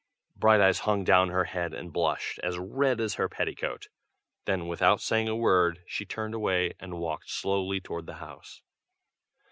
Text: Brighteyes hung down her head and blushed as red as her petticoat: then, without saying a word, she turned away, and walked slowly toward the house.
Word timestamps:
Brighteyes 0.35 0.79
hung 0.79 1.03
down 1.03 1.29
her 1.29 1.43
head 1.43 1.75
and 1.75 1.93
blushed 1.93 2.39
as 2.39 2.57
red 2.57 2.99
as 2.99 3.13
her 3.21 3.29
petticoat: 3.29 3.89
then, 4.45 4.67
without 4.67 4.99
saying 4.99 5.27
a 5.29 5.35
word, 5.35 5.83
she 5.85 6.05
turned 6.05 6.33
away, 6.33 6.73
and 6.79 6.97
walked 6.97 7.29
slowly 7.29 7.79
toward 7.79 8.07
the 8.07 8.15
house. 8.15 8.63